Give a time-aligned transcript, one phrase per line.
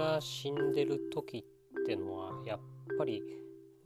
[0.00, 2.60] が死んでる時ってのはやっ
[2.96, 3.22] ぱり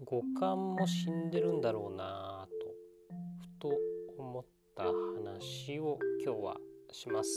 [0.04, 3.76] 五感も死んでるんだろうなとふと
[4.16, 4.44] 思っ
[4.76, 6.56] た話を今日は
[6.92, 7.30] します。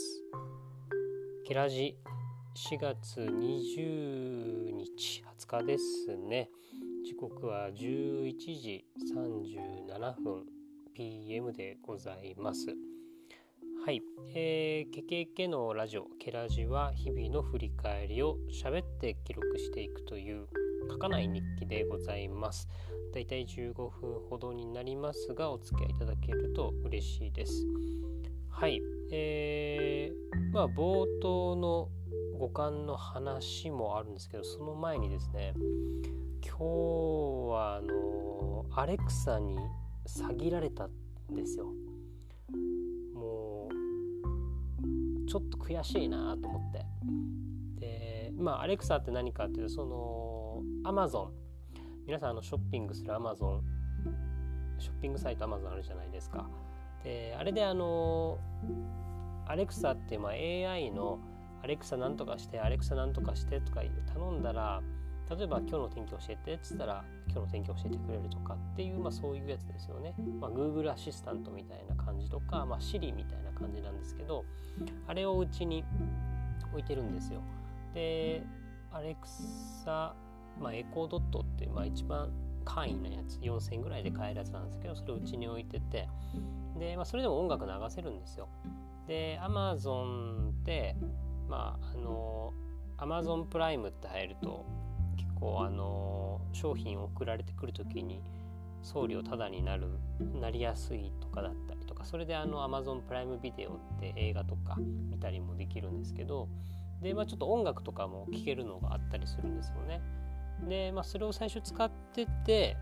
[1.44, 1.96] ケラジ
[2.70, 6.48] 4月20日20日ですね
[7.04, 10.44] 時刻は11時37分
[10.94, 12.66] PM でございます
[13.84, 14.02] はい、
[14.34, 20.46] えー、ケケケのラジオケラジは日々の振り返りを喋って記録していくという
[20.90, 22.68] 書かない日記でございます。
[23.14, 23.90] だいたい15分
[24.28, 27.66] ほどになりますがお付き合いいただけると嬉しいです。
[28.50, 28.82] はい。
[29.10, 31.88] えー、まあ冒頭の
[32.38, 35.54] 五感の話もあるんですけどその前にですね
[36.46, 36.64] 今日
[37.50, 39.56] はあのアレクサに
[40.06, 40.90] 詐欺られたん
[41.34, 41.72] ですよ。
[45.28, 46.86] ちょっと悔しいなと思って。
[47.80, 51.32] でまあアレクサって何かっていうとそのアマゾン
[52.06, 53.62] 皆さんあのショッピングするアマゾン
[54.78, 56.48] ショッピングサイトアマゾンあるじゃないですか。
[57.04, 58.38] であれであの
[59.46, 61.18] アレクサってまあ AI の
[61.62, 63.82] アレクサなんとかしてアレクサなんとかしてとか
[64.12, 64.82] 頼んだら
[65.30, 74.44] 例えば今日の天気教えてっつったら今日の天気教えてくれるとかっていう、まあ、そういうやつですよね、まあ、Google アシスタントみたいな感じとか、まあ、Siri みたいな感じなんですけど
[75.06, 75.84] あれをうちに
[76.72, 77.40] 置いてるんですよ。
[77.94, 78.42] で
[78.90, 79.26] アレク
[79.84, 80.14] サ、
[80.60, 82.30] まあ、エコードットって、まあ、一番
[82.64, 86.08] 簡易なやつ4000円ぐらいで買えるやつなんですけどそれをうちに置いてて。
[86.78, 88.48] で、まあ、それでも音楽流せるんですよ。
[89.06, 90.96] で Amazon って
[91.48, 92.52] まああの
[92.98, 94.64] Amazon プライムって入ると
[95.40, 98.22] 構あの商品を送られてくる時に
[98.82, 99.88] 送料タダになる
[100.40, 104.76] なりやすいとかだったりとかそれであの Amazon プライムビデオって映画とか
[105.10, 106.48] 見たりもできるんですけど
[107.02, 110.00] で、まあ、ちょっと音楽とかも聴けるのがあったりするんですよね。
[110.68, 112.76] で、まあ、それを最初使ってて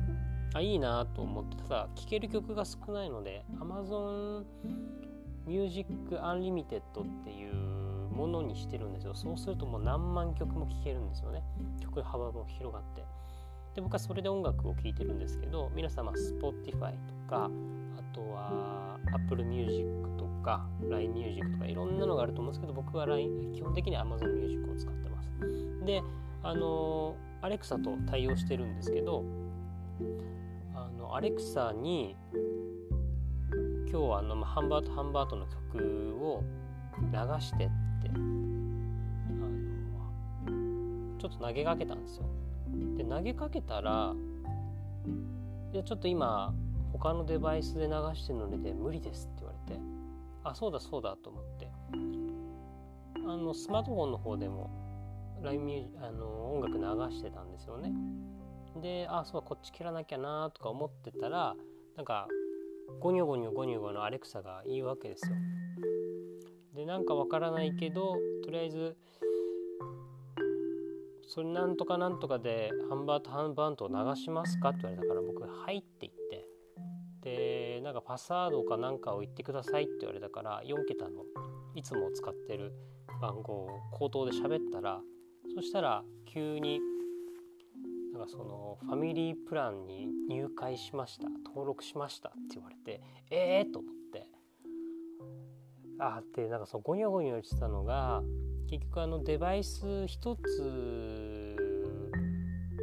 [0.55, 4.45] あいいなと思ってただ聴ける曲が少ないので Amazon
[5.47, 7.76] Music Unlimited っていう
[8.17, 9.15] ものにしてるんですよ。
[9.15, 11.43] そうするともう何万曲も聴けるんですよね。
[11.81, 13.05] 曲幅も広がって。
[13.75, 17.51] で僕はそれで音楽を聴いてるんですけど皆様 Spotify とか
[17.99, 25.85] あとは Apple Music とか LINE Music とかいろんなのがあると思うんですけど僕は LINE 基本的に Amazon Music を使ってます。
[25.85, 26.03] で
[26.43, 29.25] あの Alexa と対応してるんですけど
[30.75, 32.17] あの Alexa に
[33.91, 36.43] 今日はあのハンバートハンバートの曲を
[37.13, 37.69] 流してっ
[38.09, 38.19] てあ
[40.51, 42.25] のちょっと投げかけたんですよ。
[42.97, 44.15] で投げかけたら
[45.73, 46.55] 「いやちょっと今
[46.93, 49.81] 他のデバイスで流してるので無理です」って言われて
[50.45, 51.69] 「あそうだそうだ」と思って
[53.27, 54.71] あのスマートフォンの方でも
[55.43, 57.93] LINE ミュあの音楽流してたんですよね。
[58.81, 61.57] であそうこっち切らなきゃなとか思ってたら
[61.97, 62.29] なんか
[63.01, 65.37] ゴニョゴニョゴニョゴニョアレクサが言うわけですよ。
[66.77, 68.97] でなんかわからないけどとりあえず
[71.27, 74.71] それなんとかなんとかでハンバートハンバートを流しますか？
[74.71, 76.47] って言われたから僕「はい」って言って。
[77.23, 81.25] でなんかパスワードかなんかを言ってくださいって言われたから4桁の
[81.75, 82.73] いつも使ってる
[83.21, 85.01] 番号を口頭で喋ったら
[85.53, 86.81] そしたら急に
[88.13, 94.06] なんかそのファミリープランに入会しました登録しましたって言われてええー、と思って。
[95.99, 98.23] あってなんかそのゴニョゴニョしてたのが
[98.69, 101.57] 結局あのデバイス一つ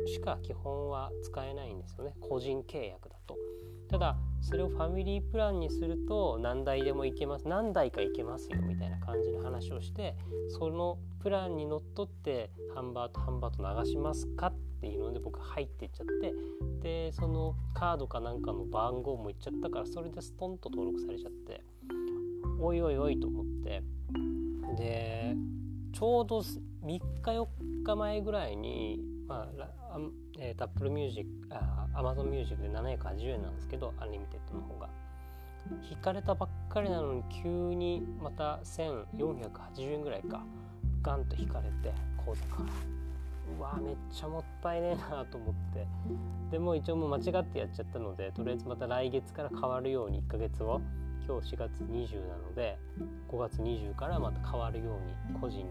[0.08, 3.38] しか基本は使えないんですよね個人契約だと。
[3.90, 10.16] ただそれをファミリープランにすると何台でもいけます何台かいけますよみたいな感じの話をして
[10.50, 16.34] そのプランにのっとってハンバートハンバート流しますかっていうので僕入っていっちゃって
[16.82, 21.64] でそのカードかなんかの番号もいっちゃったからそれでストンと登録されちゃって
[22.64, 23.84] おいおいおいと思って。
[24.78, 25.36] で
[25.92, 26.56] ちょうど3
[26.86, 27.48] 日4
[27.86, 29.48] 日前ぐらいに、ま
[29.92, 30.00] あ
[30.40, 34.90] えー、Apple Music あ Amazon Music で780円なんですけど Unlimited の方が。
[35.90, 40.44] 引かれたばっかりなのに急にまた1480円ぐらいか
[41.02, 41.94] ガンと引かれて
[42.26, 42.70] 口座から。
[43.58, 45.86] うわめっちゃもったいねえなと思って。
[46.52, 50.82] でも一応もう間違ってやっちゃったのでとりあえずまた来月から変わるように1ヶ月後
[51.28, 52.78] 今日4月20なので
[53.30, 55.66] 5月20からまた変わるように個人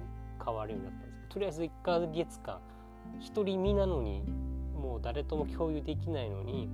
[0.45, 2.59] 変わるようになったんですけどとりあえず1ヶ月間
[3.21, 4.23] 1人身なのに
[4.75, 6.69] もう誰とも共有できないのに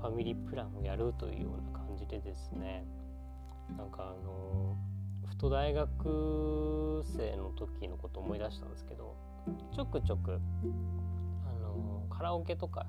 [0.00, 2.84] ファミリープランをやるというような感じでですね。
[3.76, 4.76] なんかあの
[5.26, 9.14] ふと大学生の時のこと思い出したんですけど
[9.74, 12.86] ちょくちょくあのカラオケとか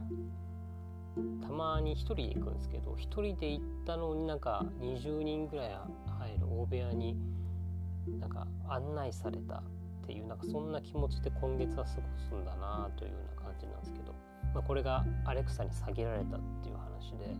[1.41, 5.69] たまに1人で行くんですけど1人で行ったのになんか20人ぐらい
[6.19, 7.17] 入る大部屋に
[8.19, 9.61] なんか案内されたっ
[10.05, 14.13] ていうなんかそんな気持ちで今月は過ごすんだなというような感じなんですけど、
[14.53, 17.35] まあ、これがアレクサに下げられたっていう話で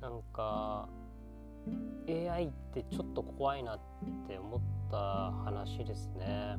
[0.00, 0.88] なんか
[2.08, 3.80] AI ってちょっと怖いなっ
[4.28, 4.60] て思っ
[4.90, 6.56] た話ですね。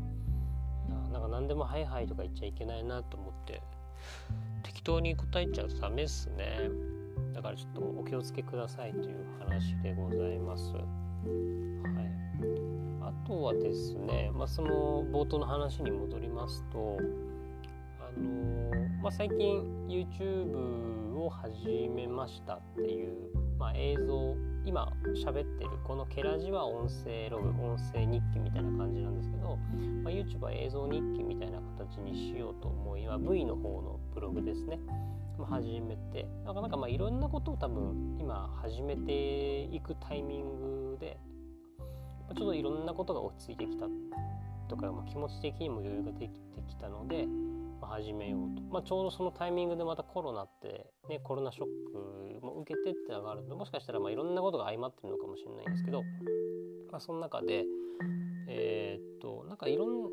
[1.12, 3.62] なんか何でも「はいはい」とか言っちゃいけないなと思って
[4.86, 6.70] 当に答えちゃうとダメっすね。
[7.34, 10.72] だからちょっとお気をつけくださいという話でございます。
[10.74, 10.84] はい。
[13.02, 16.98] あとはですね、まあ、その冒頭の話に戻りますと
[18.00, 24.36] あのー、まあ、最近 YouTube を始めましたっていう、まあ、映像
[24.66, 29.58] 今喋ってるこのケラジは音声ログ音声日記みたいな感じなんですけど、
[30.25, 34.80] YouTube は映像日記みたいな形にしようと思い、今、V の方のブログですね、
[35.38, 36.27] まあ、始めて。
[36.44, 41.18] なかなかまあいろんなことを多分今始めていくタイミングで、
[42.27, 43.86] ま、ちょっといろんなことが落ち着いてきた
[44.68, 47.27] とか、まあ、気持ち的にも余裕ができてきたので、
[47.81, 51.66] 始めようと、まあ、ちょうどそのタイミングでまたコロナって、ね、コロナショッ
[52.39, 56.04] クも受けてってのがあるともしかしたらまあいろんなことが相まってるのかもしれないんですけど、
[56.92, 57.66] まあ、その中で
[58.48, 60.10] えー、っとなんかいろん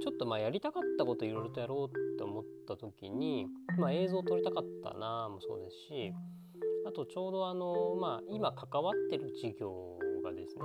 [0.00, 3.46] ちょっとまあやりたかったこといろいろとやろうって思った時に、
[3.78, 6.12] まあ、映像を撮りたかったなもそうですし
[6.86, 10.62] あとちょうどあの、まあ、今関わってる事業がですね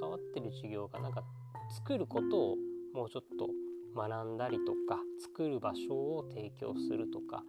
[0.00, 1.22] 関わってる事業がなんか
[1.76, 2.56] 作ることを
[2.94, 3.48] もうちょっと
[3.98, 7.42] 学んだりとか作る場所を提供するとか、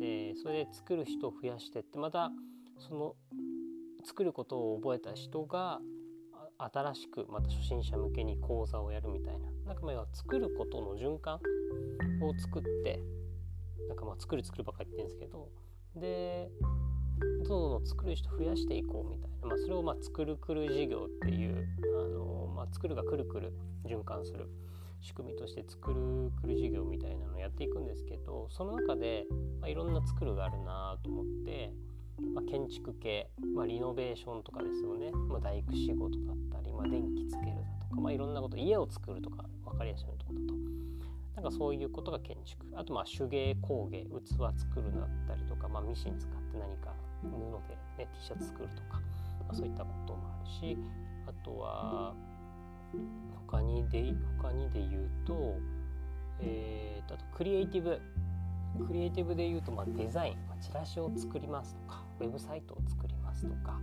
[0.00, 2.30] えー、それで作る人を増やしてってまた
[2.78, 3.16] その
[4.04, 5.80] 作ることを覚えた人が
[6.58, 9.48] 新しくまた初心者向けに講座をやるみたいな。
[9.66, 11.40] なんかまあ作ることの循環
[12.22, 13.00] を作って
[13.86, 15.48] なんかまあ作る作るばっかり言ってるんですけど
[15.94, 16.50] で
[17.18, 23.52] どんどん作る人増やしていこうみたいな、まあ、それをまあ作るくる事業っていうあの、まあ、作るがくるくる
[23.86, 24.48] 循環する。
[25.00, 29.26] 仕組みとして作るくる事業みたいなのをやっていくんですけどその中で、
[29.60, 31.72] まあ、いろんな作るがあるなと思って、
[32.34, 40.58] まあ、建築系、まあ、リノベーションとかですよね、まあ、大工仕事だったり、まあ、電気つけるだとか、まあ、いろんなこと家を作るとか分かりやすいところだと。
[41.38, 44.08] なんかそういうことが建築あとまあ手芸工芸器
[44.58, 46.92] 作るだったりとか、まあ、ミシン使って何か
[47.22, 47.28] 布
[47.96, 49.00] で、ね、T シャツ作るとか、ま
[49.50, 50.76] あ、そういったこともあるし
[51.28, 52.12] あとは
[53.46, 55.56] 他にで他にで言うと,、
[56.40, 58.00] えー、とあとクリエイティブ。
[58.86, 63.80] クリエイティブで言うと、まあ、デザイン、ま、チラシを作りますとかウェブサイトを作りますとか。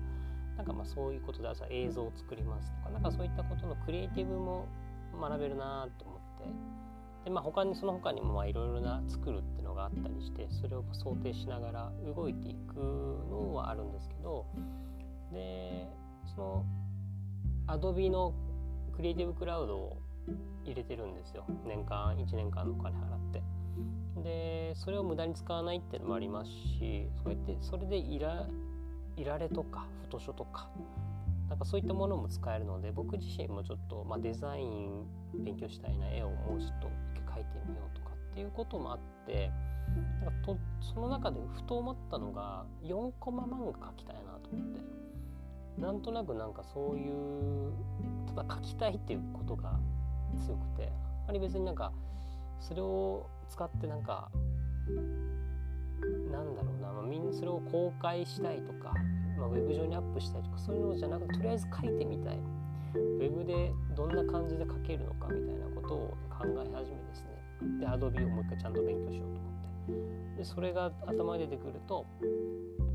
[0.57, 2.89] なんかまあそういうことで朝映像を作りますとか。
[2.91, 4.67] なんかそういったことのクリエイティブも
[5.19, 6.45] 学べるなと思って。
[7.25, 12.75] で、まあ、他にその他にもいろいろな作るっていうのがあったりしてそれを想定しながら動いていく
[13.29, 14.45] のはあるんですけど。
[15.31, 15.89] で
[16.35, 16.65] その
[17.67, 18.33] Adobe の
[18.95, 19.97] クリエイティブクラウドを
[20.63, 21.45] 入れてるんですよ。
[21.65, 23.43] 年間1年間のお金払って。
[24.23, 28.47] でそれを無駄に使わないっていうのもありますしそうやってそれでいら
[29.17, 30.69] いられとかフォトショとか
[31.49, 35.05] なんかそういったものも使えるので僕自身もちょっと、まあ、デザイン
[35.43, 36.87] 勉強したいな絵をもうちょっと
[37.31, 39.51] 描いてみようとかっていうこともあって
[40.23, 44.95] なんかとその中でふと思ったのが4コマ漫画描きたいなと思って。
[45.77, 47.73] なんとなくなんかそういう
[48.35, 49.79] ただ書きたいっていうことが
[50.45, 50.91] 強くて
[51.23, 51.91] あまり別になんか
[52.59, 54.29] それを使ってなんか
[56.31, 58.93] なんだろうな、まあ、みんなそれを公開したいとか、
[59.37, 62.39] まあ、ウェブ上にアップしたいとかそういうのじゃなくてとりあえず書いてみたい。
[62.95, 67.79] ウェブでどんな感じで書けるのかみたいなことを考え始めですね。
[67.79, 70.37] で Adobe をもう一回ちゃんと勉強しようと思って。
[70.37, 72.05] でそれが頭に出てくると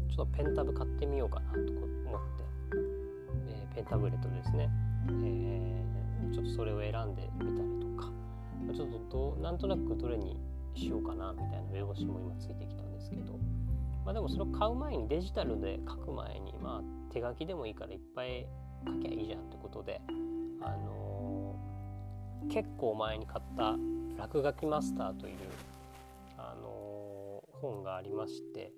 [0.09, 2.45] ちょっとペンタブ買ってみようかなと思って、
[3.49, 4.71] えー、ペンタブレットですね。
[5.09, 8.13] えー、ちょっとそれを選んでみたりとか
[8.75, 10.37] ちょっとどなんとなくどれに
[10.75, 13.39] しようかなみたいな目星も今ついてきたんですけど、
[14.05, 18.47] まあ、でもそれを買う前にデジタルで書く前に、まあ、手書きでもいいからいっぱい
[18.87, 20.01] 書きゃいいじゃんってことで、
[20.63, 23.77] あのー、結構前に買った
[24.17, 25.37] 「落書きマスター」という、
[26.37, 28.73] あのー、本がありまして、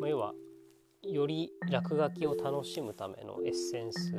[0.00, 0.34] まあ、要は
[1.08, 4.12] より落書きを楽しむためのエッセンス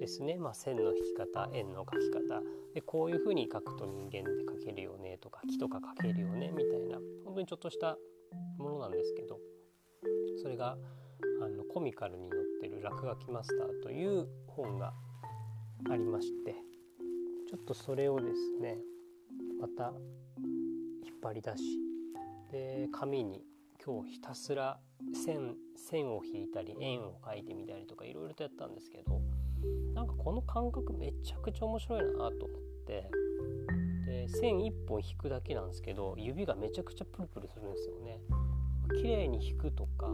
[0.00, 2.42] ですね、まあ、線の引き方円の描き方。
[2.74, 6.98] でこういうふうに描くと人間で描けるよねとか木とか描けるよねみたいな。
[7.24, 7.96] 本当にちょっとした
[8.58, 9.38] ものなんですけど。
[10.42, 10.76] それが
[11.40, 14.92] あのコミカルに載ってる「落書きマスター」という本が
[15.90, 16.54] ありまして。
[17.52, 18.78] ちょっとそれをですね
[19.60, 19.92] また
[21.04, 21.78] 引っ張り出し。
[22.50, 23.44] で紙に
[23.84, 24.78] 今日ひたすら
[25.12, 29.20] 線線を引いたり円を描いてみたりとかいろいろとやったんですけど
[29.92, 32.30] なんかこの感覚めちゃくちゃ面白いなと思っ
[32.86, 33.10] て
[34.06, 38.20] で線1本引くだけなんですけど指がめちゃくちゃプルプルするんですよね。
[39.00, 40.06] 綺麗に引くとか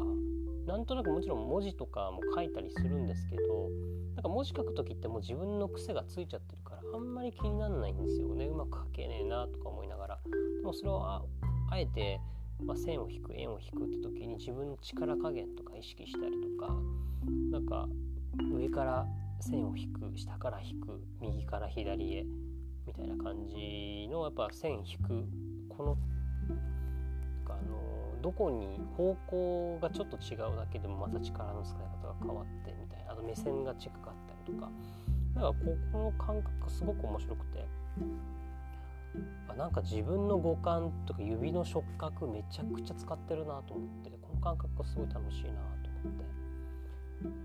[0.67, 3.71] なんとなくもちろん文字とかも書いたりするんですけど
[4.15, 10.19] なんか文字書く時ってもう自分の癖がついちゃってるからあんまり気にならないんですよねうまく書けねえなとか思いながら
[10.61, 11.25] でもそれをあ
[11.77, 12.21] えて、
[12.65, 16.75] まあ、線を引く円を引くって時に自分の力加減とか意識したりとか
[17.51, 17.89] なんか
[18.53, 19.07] 上から
[19.41, 22.27] 線を引く下から引く右から左へ
[22.87, 25.25] みたいな感じのやっぱ線引く
[25.69, 25.97] この
[27.49, 34.71] あのどこに方向がちょっと違うだけでもまた力の使い方が変わってみたいなあと目線が近かったりとか。
[35.35, 35.55] だかこ
[35.93, 37.65] この感覚すごく面白くて。
[39.49, 45.51] あなんか自分の五感とか指の触覚めちゃくちゃ使ってるなと思ってこの感覚がすごい楽しいな
[45.83, 46.39] と思って。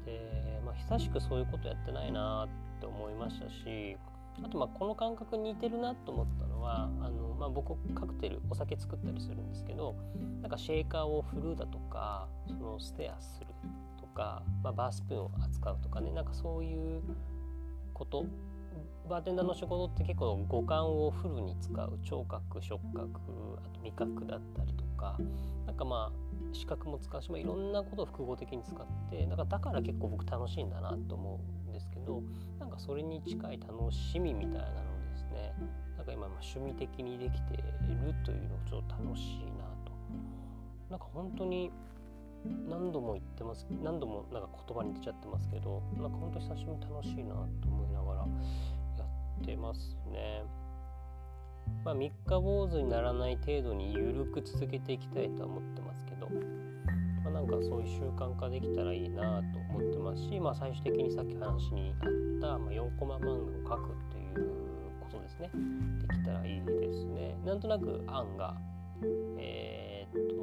[0.05, 3.98] で、まあ、久しくそういうことやってないなって思いましたし
[4.43, 9.96] あとまあこの感覚似てるなと思ったのはあの、まあ、僕カクテルお酒作ったりするんですけど
[10.41, 13.48] なんかシェーカーを振るだとかそのステアする
[14.00, 17.01] とか、まあ、バースプーンを扱うとかねなんかそういう
[17.93, 18.25] こと
[19.10, 23.10] バーテンダーの仕事って結構五感をフルに使う聴覚触覚
[23.65, 25.17] あと味覚だったりとか
[25.65, 32.22] なんかまあ視覚も使うし、まあ、いろんなことを複合的に使ってだからだから結構僕楽しいんだなと思うんですけど
[32.60, 34.65] なんかそれに近い楽しみみたいなの
[35.12, 35.53] ですね。
[35.98, 39.91] なんか今趣味的にできているというのがちょっと楽しいなと。
[40.89, 41.72] なんか本当に
[42.67, 48.27] 何度も言ってます何度もなんか言葉に出ちゃってますけどなんか本当久しぶりに楽しいなと思いながら
[49.41, 50.43] ってますね。
[51.83, 56.29] まあ、三日坊主にならない程度に緩く続けていきたいとは思ってますけど、
[57.23, 64.47] まあ、なんかそういう習慣化できたらいいなと思ってますし、まあ、最終的にさっき話にあった、ま、4コマ漫画を描くっていう
[64.99, 65.49] ことですね
[66.01, 68.55] できたらいいですねなんとなく案が
[69.37, 70.35] えー、っと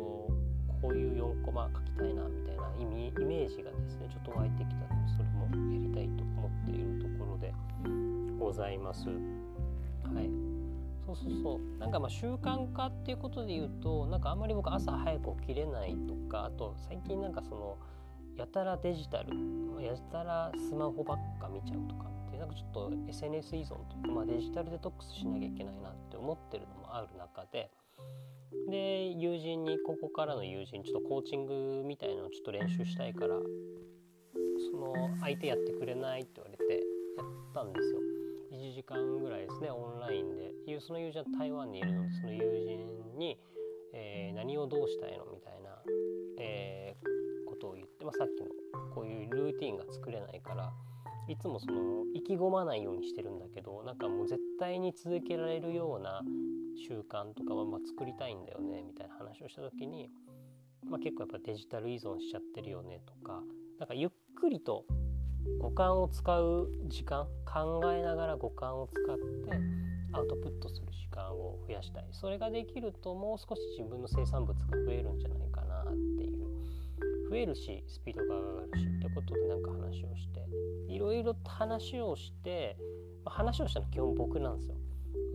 [0.83, 7.53] こういう4コマ書きたいなみたいな意味イメージがですねちょっと湧いてきたのでそれもやりたいと思っているところで
[8.41, 9.07] ございます。
[9.09, 9.13] は
[10.21, 10.31] い。
[11.07, 11.79] そうそうそう。
[11.79, 17.79] なんかまあ習慣化っていうことで言うとなんかあんまり僕朝早く起きれないとかあと最近なんかその
[18.37, 19.35] やたらデジタル
[19.83, 27.71] やたらスマホばっか見ちゃうとかっていうなんかちょっと SNS 依存とか、まあ、デジタルデトックスしなきゃいけないなって思ってるのもある中で
[28.69, 33.37] で友人にここからの友人ちょっとコーチングみたいのをちょっと練習したいから
[34.71, 37.99] その相手やってくれないって言われてやったんですよ。
[38.81, 40.81] 時間ぐらいですねオンラインで。
[40.81, 43.39] その友人は台湾にいるのでその友人に、
[43.93, 45.71] えー、何をどうしたいのみたいな、
[46.39, 48.49] えー、ことを言って、まあ、さっきの
[48.95, 50.73] こういうルーティンが作れないから
[51.29, 56.23] いつもその意気込まないようにしてるんだけどなんかもう絶対に続けられるような
[56.89, 60.09] 習慣とかはま作りたいんだよねみたいな話をした時に、
[60.89, 63.43] まあ、結構やっぱデジタル依存しちゃってるよねとか
[63.79, 64.85] なんかゆっくりと
[65.61, 69.23] 五感を使う時間考えながら五感を使って
[70.13, 72.07] アウトプットする時間を増やしたい。
[72.13, 75.85] それができるともう少し自分の生産物が増えるんじゃないかなっ
[76.19, 76.41] ていう。
[77.31, 80.45] 増えるしスピードが上がるしってことでなんか話をして
[80.89, 82.77] いろいろ話をして、
[83.25, 84.75] ま、話をしたの基本僕なんですよ。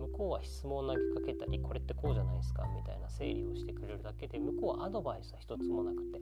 [0.00, 6.20] 向こうは質問を投げかけたりこれってこうじゃないですかみたいな整理をしてくれるだけで向こうはアドバイスは一つもなくて。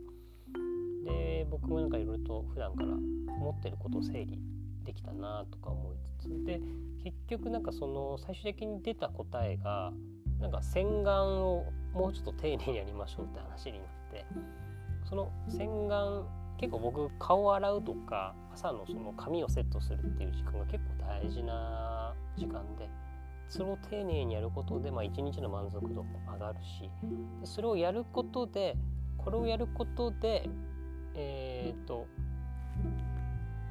[1.04, 4.38] で僕もなんかいろいろと普段から思ってることを整理
[4.84, 6.60] できたなとか思いつつで
[7.02, 9.92] 結局なんかその最終的に出た答えが
[10.40, 14.26] なんか洗顔をもうちょっと丁寧にやりましょうって話になって
[15.08, 16.26] その洗顔
[16.58, 22.88] 結構僕顔を洗うとか朝のその髪をセットするっていう時間が結構大事な時間で
[23.48, 26.90] それを丁寧にやることで、まあ、一日の満足度も上がるし
[27.40, 28.76] でそれをやることで
[29.18, 30.48] これをやることで
[31.14, 32.06] えっ、と、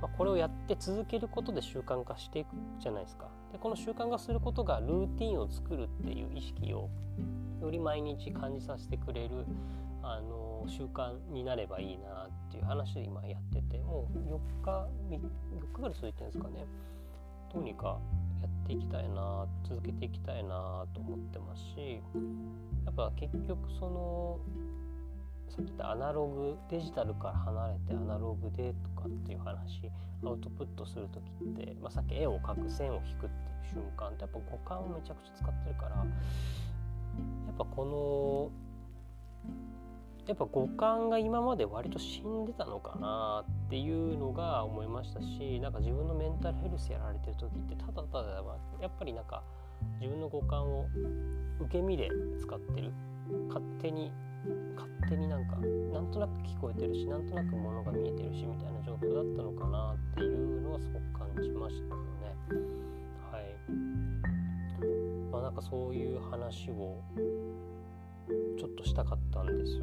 [0.01, 3.29] まあ、これをやって続けることで習慣化していくじゃないですか。
[3.51, 6.89] でこの習慣化することがルーティンを作るっていう意識を
[7.61, 9.45] より毎日感じさせてくれる
[10.01, 15.19] あの習慣になればいいなっていう話で今やっててもう4日4
[15.73, 16.65] 日ぐらい続いてるんですかね。
[17.53, 17.99] どうにか
[18.41, 22.01] やっていきたいな続けていきたいなと思ってますし
[22.85, 24.39] やっぱ結局その
[25.49, 29.91] さっき言ったアナログデジタルから離れてアナログでとかっていう話
[30.25, 38.63] アウトプットする時って、まあ、さっき絵を描く線を引くっていう瞬間ってやっぱ五感をめちゃくちゃ使ってるからやっぱこの
[40.25, 48.41] やっぱ五感が今まで割と死んでたのかなっていうのが思いましたしなんか自分のメンタルヘルスやられてる時ってただただ
[48.81, 49.43] やっぱりなんか
[49.99, 50.87] 自分の五感を
[51.59, 52.09] 受け身で
[52.39, 52.93] 使ってる
[53.49, 54.13] 勝手に
[54.75, 55.57] 勝手になんか
[55.93, 62.01] なんとなく聞こえてるしなんとなく物が見えてるしみたいな状況だったのかなっていうのはすごく感じましたね。
[63.31, 63.43] はい
[65.31, 67.01] まあ、なんかそういう話を
[68.57, 69.79] ちょっとしたかったんです。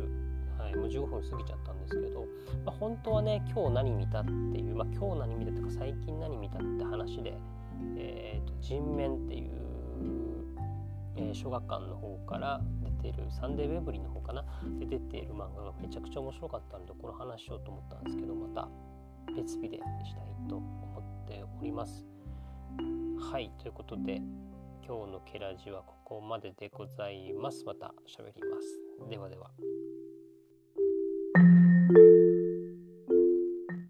[0.59, 2.21] はい、もう15分過ぎちゃったんですけど、
[2.67, 7.35] まあ、本当はね今日何見たっていう、まあ、今日何見たとか最近何見たって話で、
[7.97, 9.51] えーと、人面っていう、
[11.17, 12.61] えー、小学館の方から
[13.03, 14.45] 出てるサンデーウェブリーの方かな？
[14.79, 18.69] で出ている漫画がめちゃくちゃ面白かったんでこの話しようと思ったんですけどまた
[19.35, 19.83] 別日でし
[20.15, 22.07] たいと思っております。
[23.33, 24.17] はいということで
[24.87, 27.65] 今日のケラジはここまででございます。
[27.65, 29.09] また喋ります。
[29.09, 29.51] ではでは。